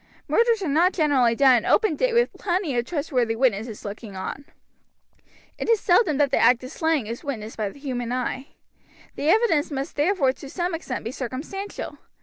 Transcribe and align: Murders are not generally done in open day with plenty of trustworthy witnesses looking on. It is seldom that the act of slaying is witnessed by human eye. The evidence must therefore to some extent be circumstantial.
Murders 0.27 0.63
are 0.63 0.67
not 0.67 0.93
generally 0.93 1.35
done 1.35 1.57
in 1.57 1.65
open 1.67 1.95
day 1.95 2.11
with 2.11 2.33
plenty 2.33 2.75
of 2.75 2.85
trustworthy 2.85 3.35
witnesses 3.35 3.85
looking 3.85 4.15
on. 4.15 4.45
It 5.59 5.69
is 5.69 5.79
seldom 5.79 6.17
that 6.17 6.31
the 6.31 6.39
act 6.39 6.63
of 6.63 6.71
slaying 6.71 7.05
is 7.05 7.23
witnessed 7.23 7.57
by 7.57 7.69
human 7.69 8.11
eye. 8.11 8.47
The 9.13 9.29
evidence 9.29 9.69
must 9.69 9.95
therefore 9.95 10.33
to 10.33 10.49
some 10.49 10.73
extent 10.73 11.05
be 11.05 11.11
circumstantial. 11.11 11.99